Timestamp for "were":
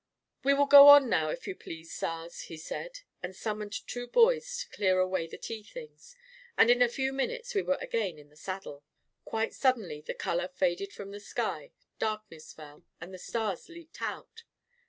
7.61-7.77